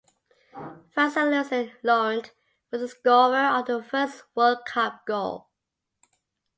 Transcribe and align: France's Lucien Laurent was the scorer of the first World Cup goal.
France's 0.95 1.25
Lucien 1.25 1.73
Laurent 1.83 2.31
was 2.71 2.81
the 2.81 2.87
scorer 2.87 3.49
of 3.55 3.67
the 3.67 3.83
first 3.83 4.23
World 4.33 4.65
Cup 4.65 5.05
goal. 5.05 5.51